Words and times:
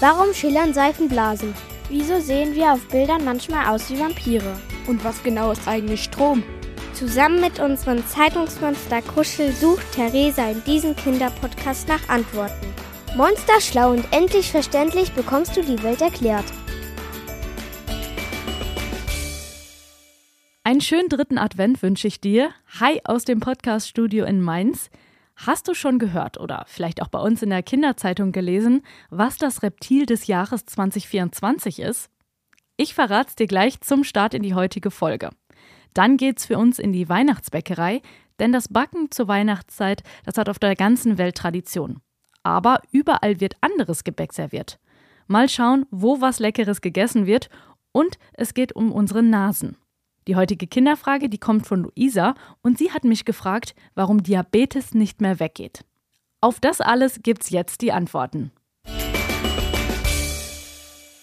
Warum 0.00 0.32
schillern 0.32 0.72
Seifenblasen? 0.72 1.52
Wieso 1.88 2.20
sehen 2.20 2.54
wir 2.54 2.72
auf 2.72 2.86
Bildern 2.86 3.24
manchmal 3.24 3.66
aus 3.66 3.90
wie 3.90 3.98
Vampire? 3.98 4.56
Und 4.86 5.02
was 5.02 5.20
genau 5.24 5.50
ist 5.50 5.66
eigentlich 5.66 6.04
Strom? 6.04 6.44
Zusammen 6.92 7.40
mit 7.40 7.58
unserem 7.58 8.06
Zeitungsmonster 8.06 9.02
Kuschel 9.02 9.50
sucht 9.50 9.90
Theresa 9.90 10.50
in 10.50 10.62
diesem 10.62 10.94
Kinderpodcast 10.94 11.88
nach 11.88 12.08
Antworten. 12.08 12.72
Monster 13.16 13.60
schlau 13.60 13.90
und 13.90 14.04
endlich 14.12 14.52
verständlich 14.52 15.10
bekommst 15.14 15.56
du 15.56 15.62
die 15.62 15.82
Welt 15.82 16.00
erklärt. 16.00 16.46
Einen 20.62 20.80
schönen 20.80 21.08
dritten 21.08 21.38
Advent 21.38 21.82
wünsche 21.82 22.06
ich 22.06 22.20
dir. 22.20 22.50
Hi 22.78 23.00
aus 23.02 23.24
dem 23.24 23.40
Podcaststudio 23.40 24.26
in 24.26 24.42
Mainz. 24.42 24.90
Hast 25.46 25.68
du 25.68 25.74
schon 25.74 26.00
gehört 26.00 26.40
oder 26.40 26.64
vielleicht 26.66 27.00
auch 27.00 27.06
bei 27.06 27.20
uns 27.20 27.44
in 27.44 27.50
der 27.50 27.62
Kinderzeitung 27.62 28.32
gelesen, 28.32 28.82
was 29.08 29.36
das 29.36 29.62
Reptil 29.62 30.04
des 30.04 30.26
Jahres 30.26 30.66
2024 30.66 31.78
ist? 31.78 32.10
Ich 32.76 32.92
verrate 32.92 33.28
es 33.28 33.36
dir 33.36 33.46
gleich 33.46 33.80
zum 33.80 34.02
Start 34.02 34.34
in 34.34 34.42
die 34.42 34.54
heutige 34.54 34.90
Folge. 34.90 35.30
Dann 35.94 36.16
geht's 36.16 36.44
für 36.44 36.58
uns 36.58 36.80
in 36.80 36.92
die 36.92 37.08
Weihnachtsbäckerei, 37.08 38.02
denn 38.40 38.50
das 38.50 38.66
Backen 38.66 39.12
zur 39.12 39.28
Weihnachtszeit, 39.28 40.02
das 40.24 40.38
hat 40.38 40.48
auf 40.48 40.58
der 40.58 40.74
ganzen 40.74 41.18
Welt 41.18 41.36
Tradition. 41.36 42.00
Aber 42.42 42.80
überall 42.90 43.40
wird 43.40 43.56
anderes 43.60 44.02
Gebäck 44.02 44.32
serviert. 44.32 44.80
Mal 45.28 45.48
schauen, 45.48 45.86
wo 45.92 46.20
was 46.20 46.40
Leckeres 46.40 46.80
gegessen 46.80 47.26
wird 47.26 47.48
und 47.92 48.18
es 48.32 48.54
geht 48.54 48.74
um 48.74 48.90
unsere 48.90 49.22
Nasen. 49.22 49.76
Die 50.28 50.36
heutige 50.36 50.66
Kinderfrage, 50.66 51.30
die 51.30 51.38
kommt 51.38 51.66
von 51.66 51.84
Luisa 51.84 52.34
und 52.60 52.76
sie 52.76 52.92
hat 52.92 53.02
mich 53.02 53.24
gefragt, 53.24 53.74
warum 53.94 54.22
Diabetes 54.22 54.92
nicht 54.92 55.22
mehr 55.22 55.40
weggeht. 55.40 55.86
Auf 56.42 56.60
das 56.60 56.82
alles 56.82 57.20
gibt's 57.22 57.48
jetzt 57.48 57.80
die 57.80 57.92
Antworten. 57.92 58.52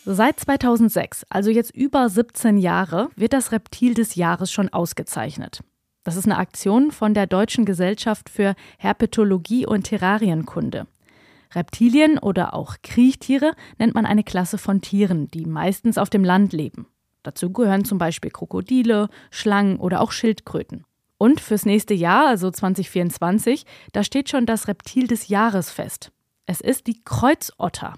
Seit 0.05 0.39
2006, 0.39 1.23
also 1.29 1.51
jetzt 1.51 1.75
über 1.75 2.09
17 2.09 2.57
Jahre, 2.57 3.09
wird 3.15 3.34
das 3.34 3.51
Reptil 3.51 3.93
des 3.93 4.15
Jahres 4.15 4.51
schon 4.51 4.70
ausgezeichnet. 4.70 5.62
Das 6.03 6.15
ist 6.15 6.25
eine 6.25 6.37
Aktion 6.37 6.90
von 6.90 7.13
der 7.13 7.27
Deutschen 7.27 7.65
Gesellschaft 7.65 8.27
für 8.27 8.55
Herpetologie 8.79 9.67
und 9.67 9.84
Terrarienkunde. 9.84 10.87
Reptilien 11.53 12.17
oder 12.17 12.55
auch 12.55 12.77
Kriechtiere 12.81 13.53
nennt 13.77 13.93
man 13.93 14.07
eine 14.07 14.23
Klasse 14.23 14.57
von 14.57 14.81
Tieren, 14.81 15.27
die 15.27 15.45
meistens 15.45 15.99
auf 15.99 16.09
dem 16.09 16.23
Land 16.23 16.53
leben. 16.53 16.87
Dazu 17.26 17.51
gehören 17.51 17.85
zum 17.85 17.98
Beispiel 17.98 18.29
Krokodile, 18.29 19.09
Schlangen 19.31 19.77
oder 19.77 20.01
auch 20.01 20.12
Schildkröten. 20.12 20.84
Und 21.18 21.41
fürs 21.41 21.65
nächste 21.65 21.95
Jahr, 21.95 22.27
also 22.27 22.51
2024, 22.51 23.65
da 23.93 24.04
steht 24.04 24.29
schon 24.29 24.45
das 24.45 24.68
Reptil 24.68 25.07
des 25.07 25.27
Jahres 25.27 25.71
fest. 25.71 26.12
Es 26.46 26.62
ist 26.62 26.85
die 26.85 27.01
Kreuzotter. 27.03 27.96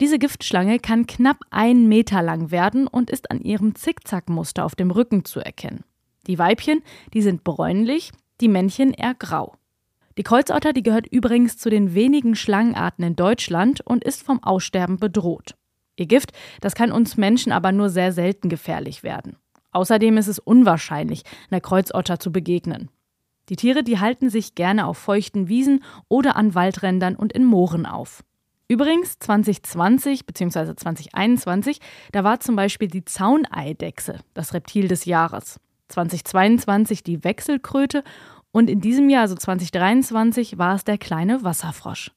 Diese 0.00 0.20
Giftschlange 0.20 0.78
kann 0.78 1.08
knapp 1.08 1.38
einen 1.50 1.88
Meter 1.88 2.22
lang 2.22 2.52
werden 2.52 2.86
und 2.86 3.10
ist 3.10 3.32
an 3.32 3.40
ihrem 3.40 3.74
Zickzackmuster 3.74 4.64
auf 4.64 4.76
dem 4.76 4.92
Rücken 4.92 5.24
zu 5.24 5.40
erkennen. 5.40 5.82
Die 6.28 6.38
Weibchen, 6.38 6.84
die 7.14 7.22
sind 7.22 7.42
bräunlich, 7.42 8.12
die 8.40 8.48
Männchen 8.48 8.92
eher 8.92 9.14
grau. 9.14 9.56
Die 10.18 10.22
Kreuzotter, 10.22 10.72
die 10.72 10.84
gehört 10.84 11.08
übrigens 11.08 11.58
zu 11.58 11.68
den 11.68 11.94
wenigen 11.94 12.36
Schlangenarten 12.36 13.04
in 13.04 13.16
Deutschland 13.16 13.80
und 13.80 14.04
ist 14.04 14.22
vom 14.22 14.40
Aussterben 14.44 14.98
bedroht. 14.98 15.57
Ihr 15.98 16.06
Gift, 16.06 16.32
das 16.60 16.74
kann 16.74 16.92
uns 16.92 17.16
Menschen 17.16 17.50
aber 17.50 17.72
nur 17.72 17.90
sehr 17.90 18.12
selten 18.12 18.48
gefährlich 18.48 19.02
werden. 19.02 19.36
Außerdem 19.72 20.16
ist 20.16 20.28
es 20.28 20.38
unwahrscheinlich, 20.38 21.24
einer 21.50 21.60
Kreuzotter 21.60 22.20
zu 22.20 22.30
begegnen. 22.30 22.88
Die 23.48 23.56
Tiere, 23.56 23.82
die 23.82 23.98
halten 23.98 24.30
sich 24.30 24.54
gerne 24.54 24.86
auf 24.86 24.96
feuchten 24.96 25.48
Wiesen 25.48 25.82
oder 26.08 26.36
an 26.36 26.54
Waldrändern 26.54 27.16
und 27.16 27.32
in 27.32 27.44
Mooren 27.44 27.84
auf. 27.84 28.22
Übrigens 28.68 29.18
2020 29.18 30.26
bzw. 30.26 30.76
2021, 30.76 31.80
da 32.12 32.22
war 32.22 32.38
zum 32.40 32.54
Beispiel 32.54 32.88
die 32.88 33.04
Zauneidechse 33.04 34.20
das 34.34 34.54
Reptil 34.54 34.88
des 34.88 35.04
Jahres. 35.04 35.58
2022 35.88 37.02
die 37.02 37.24
Wechselkröte 37.24 38.04
und 38.52 38.70
in 38.70 38.80
diesem 38.80 39.08
Jahr, 39.08 39.22
also 39.22 39.34
2023, 39.34 40.58
war 40.58 40.74
es 40.74 40.84
der 40.84 40.98
kleine 40.98 41.42
Wasserfrosch. 41.42 42.12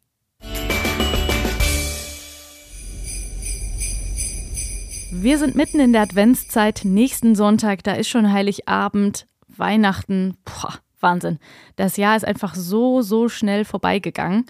Wir 5.13 5.37
sind 5.37 5.55
mitten 5.55 5.81
in 5.81 5.91
der 5.91 6.03
Adventszeit. 6.03 6.85
Nächsten 6.85 7.35
Sonntag, 7.35 7.83
da 7.83 7.95
ist 7.95 8.07
schon 8.07 8.31
Heiligabend, 8.31 9.27
Weihnachten. 9.49 10.37
Boah, 10.45 10.75
Wahnsinn. 11.01 11.37
Das 11.75 11.97
Jahr 11.97 12.15
ist 12.15 12.23
einfach 12.23 12.55
so, 12.55 13.01
so 13.01 13.27
schnell 13.27 13.65
vorbeigegangen. 13.65 14.45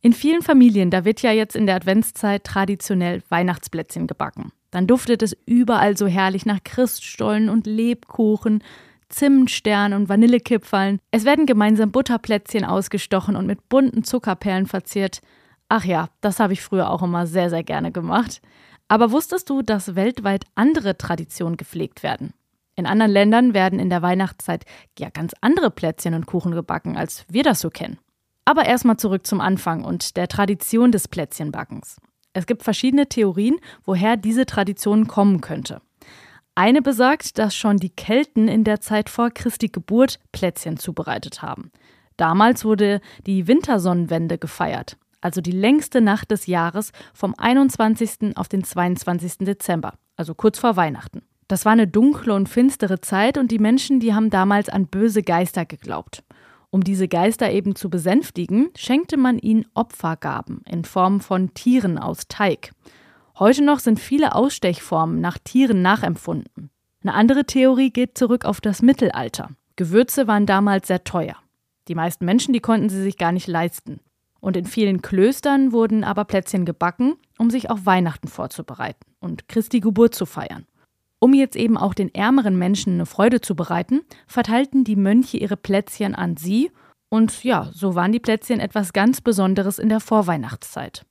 In 0.00 0.12
vielen 0.12 0.42
Familien, 0.42 0.90
da 0.90 1.04
wird 1.04 1.22
ja 1.22 1.30
jetzt 1.30 1.54
in 1.54 1.66
der 1.66 1.76
Adventszeit 1.76 2.42
traditionell 2.42 3.22
Weihnachtsplätzchen 3.28 4.08
gebacken. 4.08 4.50
Dann 4.72 4.88
duftet 4.88 5.22
es 5.22 5.36
überall 5.46 5.96
so 5.96 6.08
herrlich 6.08 6.44
nach 6.44 6.64
Christstollen 6.64 7.48
und 7.48 7.68
Lebkuchen, 7.68 8.64
Zimtstern 9.10 9.92
und 9.92 10.08
Vanillekipferln. 10.08 10.98
Es 11.12 11.24
werden 11.24 11.46
gemeinsam 11.46 11.92
Butterplätzchen 11.92 12.64
ausgestochen 12.64 13.36
und 13.36 13.46
mit 13.46 13.68
bunten 13.68 14.02
Zuckerperlen 14.02 14.66
verziert. 14.66 15.20
Ach 15.72 15.84
ja, 15.84 16.08
das 16.20 16.40
habe 16.40 16.52
ich 16.52 16.62
früher 16.62 16.90
auch 16.90 17.00
immer 17.00 17.28
sehr, 17.28 17.48
sehr 17.48 17.62
gerne 17.62 17.92
gemacht. 17.92 18.42
Aber 18.88 19.12
wusstest 19.12 19.48
du, 19.48 19.62
dass 19.62 19.94
weltweit 19.94 20.44
andere 20.56 20.98
Traditionen 20.98 21.56
gepflegt 21.56 22.02
werden? 22.02 22.34
In 22.74 22.86
anderen 22.86 23.12
Ländern 23.12 23.54
werden 23.54 23.78
in 23.78 23.88
der 23.88 24.02
Weihnachtszeit 24.02 24.64
ja 24.98 25.10
ganz 25.10 25.32
andere 25.40 25.70
Plätzchen 25.70 26.14
und 26.14 26.26
Kuchen 26.26 26.50
gebacken, 26.50 26.96
als 26.96 27.24
wir 27.28 27.44
das 27.44 27.60
so 27.60 27.70
kennen. 27.70 27.98
Aber 28.44 28.64
erstmal 28.66 28.96
zurück 28.96 29.24
zum 29.28 29.40
Anfang 29.40 29.84
und 29.84 30.16
der 30.16 30.26
Tradition 30.26 30.90
des 30.90 31.06
Plätzchenbackens. 31.06 31.98
Es 32.32 32.46
gibt 32.46 32.64
verschiedene 32.64 33.08
Theorien, 33.08 33.60
woher 33.84 34.16
diese 34.16 34.46
Tradition 34.46 35.06
kommen 35.06 35.40
könnte. 35.40 35.80
Eine 36.56 36.82
besagt, 36.82 37.38
dass 37.38 37.54
schon 37.54 37.76
die 37.76 37.90
Kelten 37.90 38.48
in 38.48 38.64
der 38.64 38.80
Zeit 38.80 39.08
vor 39.08 39.30
Christi 39.30 39.68
Geburt 39.68 40.18
Plätzchen 40.32 40.78
zubereitet 40.78 41.42
haben. 41.42 41.70
Damals 42.16 42.64
wurde 42.64 43.00
die 43.24 43.46
Wintersonnenwende 43.46 44.36
gefeiert 44.36 44.96
also 45.20 45.40
die 45.40 45.52
längste 45.52 46.00
Nacht 46.00 46.30
des 46.30 46.46
Jahres 46.46 46.92
vom 47.14 47.34
21. 47.36 48.36
auf 48.36 48.48
den 48.48 48.64
22. 48.64 49.38
Dezember, 49.38 49.94
also 50.16 50.34
kurz 50.34 50.58
vor 50.58 50.76
Weihnachten. 50.76 51.22
Das 51.48 51.64
war 51.64 51.72
eine 51.72 51.88
dunkle 51.88 52.32
und 52.34 52.48
finstere 52.48 53.00
Zeit 53.00 53.36
und 53.36 53.50
die 53.50 53.58
Menschen, 53.58 53.98
die 53.98 54.14
haben 54.14 54.30
damals 54.30 54.68
an 54.68 54.86
böse 54.86 55.22
Geister 55.22 55.64
geglaubt. 55.64 56.22
Um 56.70 56.84
diese 56.84 57.08
Geister 57.08 57.50
eben 57.50 57.74
zu 57.74 57.90
besänftigen, 57.90 58.68
schenkte 58.76 59.16
man 59.16 59.38
ihnen 59.38 59.66
Opfergaben 59.74 60.62
in 60.68 60.84
Form 60.84 61.20
von 61.20 61.52
Tieren 61.52 61.98
aus 61.98 62.28
Teig. 62.28 62.70
Heute 63.36 63.64
noch 63.64 63.80
sind 63.80 63.98
viele 63.98 64.36
Ausstechformen 64.36 65.20
nach 65.20 65.38
Tieren 65.38 65.82
nachempfunden. 65.82 66.70
Eine 67.02 67.14
andere 67.14 67.44
Theorie 67.44 67.90
geht 67.90 68.16
zurück 68.16 68.44
auf 68.44 68.60
das 68.60 68.82
Mittelalter. 68.82 69.48
Gewürze 69.74 70.28
waren 70.28 70.46
damals 70.46 70.86
sehr 70.86 71.02
teuer. 71.02 71.36
Die 71.88 71.94
meisten 71.94 72.24
Menschen, 72.24 72.52
die 72.52 72.60
konnten 72.60 72.90
sie 72.90 73.02
sich 73.02 73.16
gar 73.16 73.32
nicht 73.32 73.48
leisten. 73.48 73.98
Und 74.40 74.56
in 74.56 74.64
vielen 74.64 75.02
Klöstern 75.02 75.72
wurden 75.72 76.02
aber 76.02 76.24
Plätzchen 76.24 76.64
gebacken, 76.64 77.14
um 77.38 77.50
sich 77.50 77.70
auf 77.70 77.86
Weihnachten 77.86 78.28
vorzubereiten 78.28 79.06
und 79.20 79.48
Christi 79.48 79.80
Geburt 79.80 80.14
zu 80.14 80.26
feiern. 80.26 80.66
Um 81.18 81.34
jetzt 81.34 81.56
eben 81.56 81.76
auch 81.76 81.92
den 81.92 82.14
ärmeren 82.14 82.58
Menschen 82.58 82.94
eine 82.94 83.06
Freude 83.06 83.42
zu 83.42 83.54
bereiten, 83.54 84.00
verteilten 84.26 84.84
die 84.84 84.96
Mönche 84.96 85.36
ihre 85.36 85.58
Plätzchen 85.58 86.14
an 86.14 86.38
sie 86.38 86.70
und 87.10 87.44
ja, 87.44 87.68
so 87.74 87.94
waren 87.94 88.12
die 88.12 88.20
Plätzchen 88.20 88.60
etwas 88.60 88.92
ganz 88.92 89.20
Besonderes 89.20 89.78
in 89.78 89.88
der 89.88 90.00
Vorweihnachtszeit. 90.00 91.04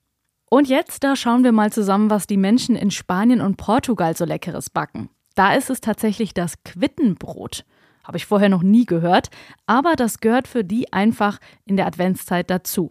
Und 0.50 0.68
jetzt, 0.68 1.04
da 1.04 1.16
schauen 1.16 1.44
wir 1.44 1.52
mal 1.52 1.72
zusammen, 1.72 2.10
was 2.10 2.26
die 2.26 2.38
Menschen 2.38 2.76
in 2.76 2.90
Spanien 2.90 3.42
und 3.42 3.58
Portugal 3.58 4.18
so 4.18 4.26
leckeres 4.26 4.72
backen. 4.72 5.10
Da 5.36 5.54
ist 5.54 5.70
es 5.70 5.80
tatsächlich 5.80 6.34
das 6.34 6.64
Quittenbrot. 6.64 7.66
Habe 8.04 8.18
ich 8.18 8.26
vorher 8.26 8.50
noch 8.50 8.64
nie 8.64 8.86
gehört, 8.86 9.30
aber 9.68 9.96
das 9.96 10.20
gehört 10.20 10.48
für 10.48 10.64
die 10.64 10.92
einfach 10.92 11.38
in 11.66 11.78
der 11.78 11.86
Adventszeit 11.86 12.50
dazu. 12.50 12.90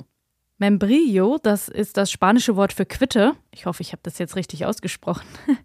Membrillo, 0.58 1.38
das 1.40 1.68
ist 1.68 1.96
das 1.96 2.10
spanische 2.10 2.56
Wort 2.56 2.72
für 2.72 2.84
Quitte. 2.84 3.34
Ich 3.52 3.66
hoffe, 3.66 3.80
ich 3.80 3.92
habe 3.92 4.00
das 4.02 4.18
jetzt 4.18 4.34
richtig 4.34 4.66
ausgesprochen. 4.66 5.26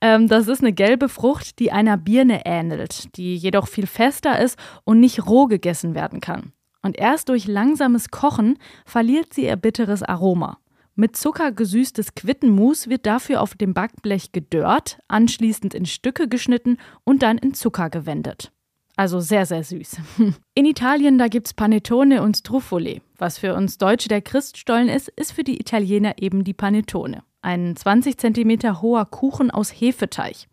ähm, 0.00 0.26
das 0.26 0.48
ist 0.48 0.60
eine 0.60 0.72
gelbe 0.72 1.08
Frucht, 1.08 1.60
die 1.60 1.70
einer 1.70 1.96
Birne 1.96 2.44
ähnelt, 2.44 3.16
die 3.16 3.36
jedoch 3.36 3.68
viel 3.68 3.86
fester 3.86 4.40
ist 4.40 4.58
und 4.84 4.98
nicht 4.98 5.26
roh 5.26 5.46
gegessen 5.46 5.94
werden 5.94 6.20
kann. 6.20 6.52
Und 6.82 6.98
erst 6.98 7.28
durch 7.28 7.46
langsames 7.46 8.10
Kochen 8.10 8.58
verliert 8.84 9.32
sie 9.32 9.44
ihr 9.44 9.56
bitteres 9.56 10.02
Aroma. 10.02 10.58
Mit 10.96 11.16
Zucker 11.16 11.52
gesüßtes 11.52 12.14
Quittenmus 12.14 12.88
wird 12.88 13.06
dafür 13.06 13.40
auf 13.40 13.54
dem 13.54 13.72
Backblech 13.72 14.32
gedörrt, 14.32 14.98
anschließend 15.08 15.72
in 15.72 15.86
Stücke 15.86 16.28
geschnitten 16.28 16.78
und 17.04 17.22
dann 17.22 17.38
in 17.38 17.54
Zucker 17.54 17.88
gewendet. 17.88 18.52
Also 18.96 19.20
sehr, 19.20 19.46
sehr 19.46 19.64
süß. 19.64 19.96
In 20.54 20.66
Italien, 20.66 21.18
da 21.18 21.28
gibt's 21.28 21.54
Panettone 21.54 22.22
und 22.22 22.36
Struffole. 22.36 23.00
Was 23.16 23.38
für 23.38 23.54
uns 23.54 23.78
Deutsche 23.78 24.08
der 24.08 24.20
Christstollen 24.20 24.88
ist, 24.88 25.08
ist 25.08 25.32
für 25.32 25.44
die 25.44 25.58
Italiener 25.60 26.14
eben 26.18 26.44
die 26.44 26.52
Panettone. 26.52 27.22
Ein 27.40 27.74
20 27.74 28.18
cm 28.18 28.82
hoher 28.82 29.06
Kuchen 29.06 29.50
aus 29.50 29.70
Hefeteig. 29.70 30.46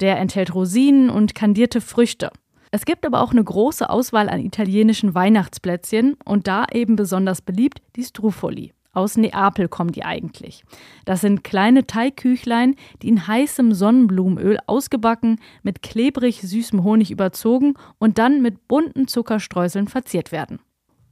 Der 0.00 0.18
enthält 0.18 0.54
Rosinen 0.54 1.10
und 1.10 1.34
kandierte 1.34 1.80
Früchte. 1.80 2.30
Es 2.70 2.84
gibt 2.84 3.06
aber 3.06 3.20
auch 3.20 3.30
eine 3.30 3.44
große 3.44 3.88
Auswahl 3.88 4.28
an 4.28 4.40
italienischen 4.40 5.14
Weihnachtsplätzchen 5.14 6.16
und 6.24 6.48
da 6.48 6.66
eben 6.72 6.96
besonders 6.96 7.40
beliebt 7.40 7.80
die 7.94 8.02
Struffoli. 8.02 8.72
Aus 8.94 9.16
Neapel 9.16 9.68
kommen 9.68 9.92
die 9.92 10.04
eigentlich. 10.04 10.64
Das 11.04 11.20
sind 11.20 11.44
kleine 11.44 11.86
Teigküchlein, 11.86 12.76
die 13.02 13.08
in 13.08 13.26
heißem 13.26 13.74
Sonnenblumenöl 13.74 14.58
ausgebacken, 14.66 15.40
mit 15.62 15.82
klebrig 15.82 16.40
süßem 16.40 16.84
Honig 16.84 17.10
überzogen 17.10 17.74
und 17.98 18.18
dann 18.18 18.40
mit 18.40 18.68
bunten 18.68 19.08
Zuckerstreuseln 19.08 19.88
verziert 19.88 20.32
werden. 20.32 20.60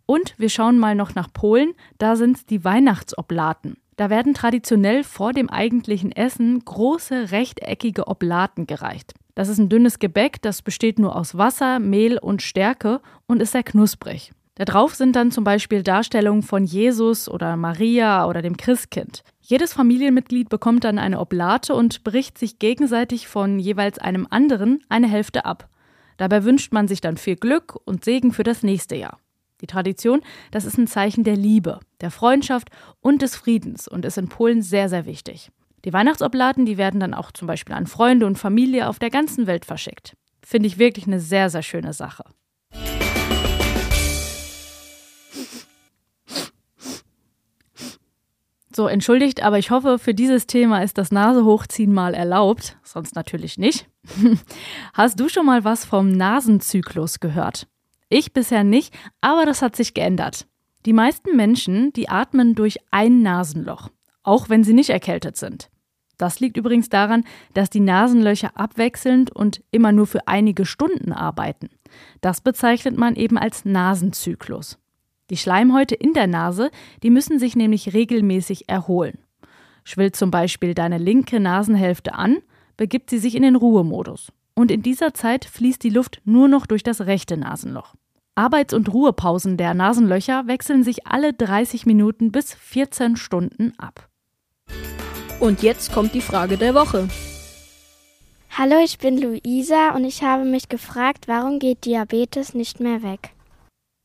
Und 0.07 0.35
wir 0.39 0.49
schauen 0.49 0.79
mal 0.79 0.95
noch 0.95 1.15
nach 1.15 1.33
Polen, 1.33 1.75
da 1.99 2.17
sind 2.17 2.51
die 2.51 2.65
Weihnachtsoblaten. 2.65 3.77
Da 3.97 4.11
werden 4.11 4.35
traditionell 4.35 5.05
vor 5.05 5.33
dem 5.33 5.51
eigentlichen 5.51 6.13
Essen 6.13 6.65
große 6.65 7.31
rechteckige 7.31 8.09
Oblaten 8.09 8.67
gereicht. 8.67 9.15
Das 9.35 9.49
ist 9.49 9.59
ein 9.59 9.69
dünnes 9.69 9.99
Gebäck, 9.99 10.43
das 10.43 10.63
besteht 10.63 10.99
nur 10.99 11.17
aus 11.17 11.39
Wasser, 11.39 11.79
Mehl 11.79 12.19
und 12.19 12.43
Stärke 12.43 13.01
und 13.27 13.41
ist 13.41 13.53
sehr 13.53 13.63
knusprig. 13.63 14.33
Da 14.55 14.67
drauf 14.67 14.95
sind 14.95 15.17
dann 15.17 15.31
zum 15.31 15.45
Beispiel 15.45 15.83
Darstellungen 15.83 16.43
von 16.43 16.65
Jesus 16.65 17.29
oder 17.29 17.57
Maria 17.57 18.27
oder 18.27 18.43
dem 18.43 18.59
Christkind. 18.59 19.23
Jedes 19.41 19.73
Familienmitglied 19.73 20.51
bekommt 20.51 20.85
dann 20.85 20.99
eine 20.99 21.21
Oblate 21.21 21.75
und 21.75 22.05
bricht 22.05 22.37
sich 22.37 22.59
gegenseitig 22.59 23.29
von 23.29 23.59
jeweils 23.59 23.99
einem 23.99 24.27
anderen 24.29 24.85
eine 24.91 25.09
Hälfte 25.09 25.47
ab. 25.47 25.69
Dabei 26.19 26.45
wünscht 26.45 26.73
man 26.73 26.87
sich 26.87 27.01
dann 27.01 27.17
viel 27.17 27.37
Glück 27.37 27.79
und 27.85 28.05
Segen 28.05 28.33
für 28.33 28.43
das 28.43 28.63
nächste 28.63 28.95
Jahr. 28.95 29.19
Die 29.63 29.67
Tradition, 29.67 30.21
das 30.51 30.65
ist 30.65 30.77
ein 30.77 30.87
Zeichen 30.87 31.25
der 31.25 31.37
Liebe, 31.37 31.81
der 32.01 32.11
Freundschaft 32.11 32.69
und 33.01 33.23
des 33.23 33.37
Friedens 33.37 33.89
und 33.89 34.05
ist 34.05 34.19
in 34.19 34.29
Polen 34.29 34.61
sehr, 34.61 34.89
sehr 34.89 35.07
wichtig. 35.07 35.51
Die 35.85 35.93
Weihnachtsoblaten, 35.93 36.67
die 36.67 36.79
werden 36.79 37.01
dann 37.01 37.15
auch 37.15 37.33
zum 37.33 37.49
Beispiel 37.49 37.75
an 37.75 37.87
Freunde 37.87 38.27
und 38.27 38.39
Familie 38.39 38.89
auf 38.89 38.99
der 38.99 39.11
ganzen 39.11 39.47
Welt 39.47 39.65
verschickt. 39.65 40.17
Finde 40.45 40.67
ich 40.67 40.79
wirklich 40.79 41.07
eine 41.07 41.21
sehr, 41.21 41.49
sehr 41.49 41.63
schöne 41.63 41.93
Sache. 41.93 42.25
So, 48.75 48.87
entschuldigt, 48.87 49.43
aber 49.43 49.59
ich 49.59 49.71
hoffe, 49.71 49.99
für 49.99 50.15
dieses 50.15 50.47
Thema 50.47 50.83
ist 50.83 50.97
das 50.97 51.13
Nasehochziehen 51.13 51.93
mal 51.93 52.15
erlaubt, 52.15 52.79
sonst 52.83 53.15
natürlich 53.15 53.59
nicht. 53.59 53.87
Hast 54.95 55.21
du 55.21 55.29
schon 55.29 55.45
mal 55.45 55.65
was 55.65 55.85
vom 55.85 56.11
Nasenzyklus 56.11 57.21
gehört? 57.21 57.67
Ich 58.09 58.33
bisher 58.33 58.65
nicht, 58.65 58.95
aber 59.21 59.45
das 59.45 59.61
hat 59.61 59.77
sich 59.77 59.93
geändert. 59.93 60.47
Die 60.87 60.95
meisten 60.95 61.37
Menschen, 61.37 61.93
die 61.93 62.09
atmen 62.09 62.55
durch 62.55 62.79
ein 62.91 63.21
Nasenloch, 63.21 63.91
auch 64.23 64.49
wenn 64.49 64.65
sie 64.65 64.75
nicht 64.75 64.91
erkältet 64.91 65.37
sind. 65.37 65.69
Das 66.17 66.41
liegt 66.41 66.57
übrigens 66.57 66.89
daran, 66.89 67.25
dass 67.53 67.69
die 67.69 67.81
Nasenlöcher 67.81 68.57
abwechselnd 68.57 69.31
und 69.31 69.63
immer 69.71 69.93
nur 69.93 70.07
für 70.07 70.29
einige 70.29 70.65
Stunden 70.65 71.13
arbeiten. 71.13 71.69
Das 72.21 72.41
bezeichnet 72.41 72.97
man 72.97 73.17
eben 73.17 73.37
als 73.37 73.65
Nasenzyklus. 73.65 74.79
Die 75.31 75.37
Schleimhäute 75.37 75.95
in 75.95 76.13
der 76.13 76.27
Nase, 76.27 76.71
die 77.03 77.11
müssen 77.11 77.39
sich 77.39 77.57
nämlich 77.57 77.95
regelmäßig 77.95 78.69
erholen. 78.69 79.19
Schwillt 79.85 80.17
zum 80.17 80.31
Beispiel 80.31 80.75
deine 80.75 80.99
linke 80.99 81.41
Nasenhälfte 81.41 82.15
an, 82.15 82.39
begibt 82.77 83.11
sie 83.11 83.19
sich 83.19 83.35
in 83.35 83.43
den 83.43 83.57
Ruhemodus. 83.57 84.33
Und 84.55 84.71
in 84.71 84.83
dieser 84.83 85.15
Zeit 85.15 85.45
fließt 85.45 85.83
die 85.83 85.91
Luft 85.91 86.21
nur 86.25 86.49
noch 86.49 86.67
durch 86.67 86.83
das 86.83 87.03
rechte 87.03 87.37
Nasenloch. 87.37 87.95
Arbeits- 88.35 88.75
und 88.75 88.93
Ruhepausen 88.93 89.57
der 89.57 89.75
Nasenlöcher 89.75 90.47
wechseln 90.47 90.85
sich 90.85 91.07
alle 91.07 91.33
30 91.33 91.87
Minuten 91.87 92.33
bis 92.33 92.55
14 92.55 93.17
Stunden 93.17 93.75
ab. 93.79 94.09
Und 95.41 95.63
jetzt 95.63 95.93
kommt 95.93 96.15
die 96.15 96.21
Frage 96.21 96.57
der 96.57 96.75
Woche. 96.75 97.09
Hallo, 98.57 98.77
ich 98.85 98.99
bin 98.99 99.19
Luisa 99.19 99.95
und 99.95 100.05
ich 100.05 100.23
habe 100.23 100.45
mich 100.45 100.69
gefragt, 100.69 101.27
warum 101.27 101.59
geht 101.59 101.85
Diabetes 101.85 102.55
nicht 102.55 102.81
mehr 102.81 103.03
weg? 103.03 103.31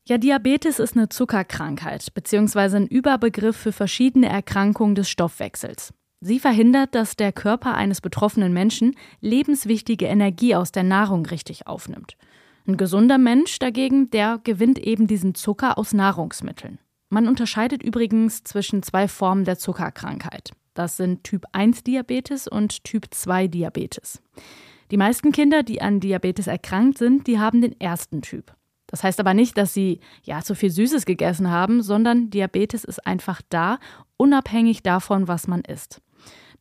Ja, 0.08 0.16
Diabetes 0.16 0.78
ist 0.78 0.96
eine 0.96 1.10
Zuckerkrankheit 1.10 2.14
bzw. 2.14 2.76
ein 2.76 2.86
Überbegriff 2.86 3.58
für 3.58 3.72
verschiedene 3.72 4.26
Erkrankungen 4.26 4.94
des 4.94 5.10
Stoffwechsels. 5.10 5.92
Sie 6.22 6.38
verhindert, 6.38 6.94
dass 6.94 7.14
der 7.14 7.30
Körper 7.30 7.74
eines 7.74 8.00
betroffenen 8.00 8.54
Menschen 8.54 8.96
lebenswichtige 9.20 10.06
Energie 10.06 10.54
aus 10.54 10.72
der 10.72 10.82
Nahrung 10.82 11.26
richtig 11.26 11.66
aufnimmt. 11.66 12.16
Ein 12.66 12.78
gesunder 12.78 13.18
Mensch 13.18 13.58
dagegen, 13.58 14.08
der 14.08 14.40
gewinnt 14.42 14.78
eben 14.78 15.08
diesen 15.08 15.34
Zucker 15.34 15.76
aus 15.76 15.92
Nahrungsmitteln. 15.92 16.78
Man 17.10 17.28
unterscheidet 17.28 17.82
übrigens 17.82 18.44
zwischen 18.44 18.82
zwei 18.82 19.08
Formen 19.08 19.44
der 19.44 19.58
Zuckerkrankheit. 19.58 20.52
Das 20.72 20.96
sind 20.96 21.22
Typ 21.22 21.44
1 21.52 21.84
Diabetes 21.84 22.48
und 22.48 22.82
Typ 22.82 23.08
2 23.10 23.48
Diabetes. 23.48 24.22
Die 24.90 24.96
meisten 24.96 25.32
Kinder, 25.32 25.62
die 25.62 25.82
an 25.82 26.00
Diabetes 26.00 26.46
erkrankt 26.46 26.96
sind, 26.96 27.26
die 27.26 27.38
haben 27.38 27.60
den 27.60 27.78
ersten 27.78 28.22
Typ. 28.22 28.54
Das 28.88 29.04
heißt 29.04 29.20
aber 29.20 29.34
nicht, 29.34 29.56
dass 29.56 29.72
sie 29.72 30.00
ja 30.24 30.40
zu 30.40 30.54
viel 30.54 30.70
Süßes 30.70 31.04
gegessen 31.04 31.50
haben, 31.50 31.82
sondern 31.82 32.30
Diabetes 32.30 32.84
ist 32.84 33.06
einfach 33.06 33.40
da, 33.48 33.78
unabhängig 34.16 34.82
davon, 34.82 35.28
was 35.28 35.46
man 35.46 35.60
isst. 35.60 36.00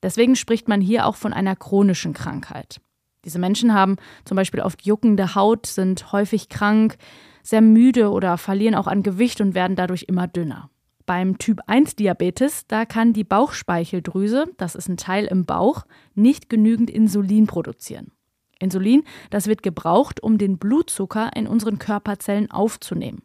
Deswegen 0.04 0.36
spricht 0.36 0.68
man 0.68 0.82
hier 0.82 1.08
auch 1.08 1.16
von 1.16 1.34
einer 1.34 1.56
chronischen 1.56 2.14
Krankheit. 2.14 2.80
Diese 3.26 3.40
Menschen 3.40 3.74
haben 3.74 3.96
zum 4.26 4.36
Beispiel 4.36 4.62
oft 4.62 4.86
juckende 4.86 5.36
Haut, 5.36 5.66
sind 5.66 6.12
häufig 6.12 6.50
krank, 6.50 6.98
sehr 7.44 7.62
müde 7.62 8.12
oder 8.12 8.38
verlieren 8.38 8.76
auch 8.76 8.88
an 8.88 9.04
Gewicht 9.04 9.42
und 9.42 9.56
werden 9.56 9.76
dadurch 9.76 10.04
immer 10.08 10.28
dünner. 10.28 10.70
Beim 11.06 11.38
Typ 11.38 11.62
1 11.68 11.96
Diabetes, 11.96 12.68
da 12.68 12.86
kann 12.86 13.14
die 13.14 13.24
Bauchspeicheldrüse, 13.24 14.48
das 14.58 14.76
ist 14.76 14.90
ein 14.90 14.98
Teil 14.98 15.26
im 15.26 15.46
Bauch, 15.46 15.86
nicht 16.14 16.50
genügend 16.50 16.90
Insulin 16.90 17.48
produzieren. 17.48 18.12
Insulin, 18.60 19.04
das 19.30 19.48
wird 19.48 19.64
gebraucht, 19.64 20.22
um 20.22 20.38
den 20.38 20.58
Blutzucker 20.58 21.32
in 21.36 21.48
unseren 21.48 21.80
Körperzellen 21.80 22.52
aufzunehmen. 22.52 23.22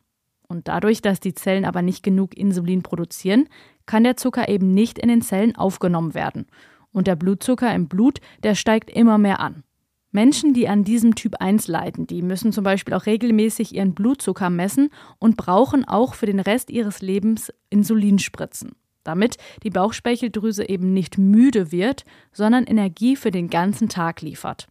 Und 0.49 0.69
dadurch, 0.69 1.01
dass 1.01 1.21
die 1.21 1.35
Zellen 1.35 1.65
aber 1.65 1.81
nicht 1.81 2.03
genug 2.03 2.37
Insulin 2.37 2.83
produzieren, 2.83 3.49
kann 3.87 4.05
der 4.05 4.17
Zucker 4.17 4.49
eben 4.49 4.75
nicht 4.75 4.99
in 4.99 5.09
den 5.09 5.23
Zellen 5.23 5.57
aufgenommen 5.57 6.15
werden. 6.15 6.47
Und 6.93 7.07
der 7.07 7.17
Blutzucker 7.17 7.75
im 7.75 7.89
Blut, 7.89 8.21
der 8.43 8.55
steigt 8.55 8.91
immer 8.91 9.17
mehr 9.17 9.41
an. 9.41 9.65
Menschen, 10.11 10.53
die 10.53 10.69
an 10.69 10.85
diesem 10.85 11.15
Typ 11.15 11.37
1 11.41 11.69
leiden, 11.69 12.07
die 12.07 12.21
müssen 12.21 12.53
zum 12.53 12.65
Beispiel 12.65 12.93
auch 12.93 13.07
regelmäßig 13.07 13.75
ihren 13.75 13.95
Blutzucker 13.95 14.51
messen 14.51 14.91
und 15.19 15.39
brauchen 15.39 15.87
auch 15.87 16.13
für 16.13 16.27
den 16.27 16.39
Rest 16.39 16.71
ihres 16.71 17.01
Lebens 17.01 17.51
Insulinspritzen, 17.71 18.73
damit 19.05 19.39
die 19.63 19.71
Bauchspeicheldrüse 19.71 20.69
eben 20.69 20.93
nicht 20.93 21.17
müde 21.17 21.73
wird, 21.73 22.05
sondern 22.31 22.65
Energie 22.65 23.17
für 23.17 23.31
den 23.31 23.49
ganzen 23.49 23.89
Tag 23.89 24.21
liefert. 24.21 24.69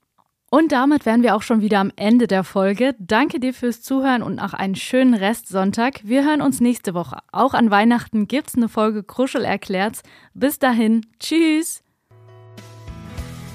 Und 0.53 0.73
damit 0.73 1.05
wären 1.05 1.23
wir 1.23 1.33
auch 1.33 1.43
schon 1.43 1.61
wieder 1.61 1.79
am 1.79 1.93
Ende 1.95 2.27
der 2.27 2.43
Folge. 2.43 2.93
Danke 2.99 3.39
dir 3.39 3.53
fürs 3.53 3.81
Zuhören 3.81 4.21
und 4.21 4.35
noch 4.35 4.53
einen 4.53 4.75
schönen 4.75 5.13
Restsonntag. 5.13 6.01
Wir 6.03 6.25
hören 6.25 6.41
uns 6.41 6.59
nächste 6.59 6.93
Woche. 6.93 7.19
Auch 7.31 7.53
an 7.53 7.71
Weihnachten 7.71 8.27
gibt's 8.27 8.55
eine 8.55 8.67
Folge 8.67 9.01
Kruschel 9.01 9.45
erklärt's. 9.45 10.03
Bis 10.33 10.59
dahin, 10.59 11.05
tschüss. 11.21 11.83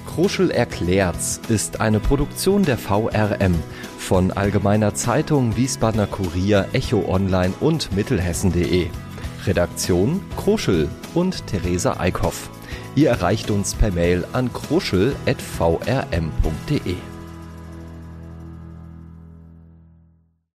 Kruschel 0.07 0.49
erklärt's 0.49 1.39
ist 1.49 1.81
eine 1.81 1.99
Produktion 1.99 2.63
der 2.63 2.79
VRM 2.79 3.53
von 3.99 4.31
Allgemeiner 4.31 4.95
Zeitung, 4.95 5.55
Wiesbadener 5.55 6.07
Kurier, 6.07 6.67
Echo 6.73 7.07
Online 7.07 7.53
und 7.59 7.95
Mittelhessen.de. 7.95 8.87
Redaktion 9.45 10.23
Kruschel 10.35 10.89
und 11.13 11.45
Theresa 11.45 11.99
Eickhoff. 11.99 12.49
Ihr 12.97 13.11
erreicht 13.11 13.51
uns 13.51 13.75
per 13.75 13.91
Mail 13.91 14.25
an 14.33 14.51
kruschel.vrm.de. 14.51 16.95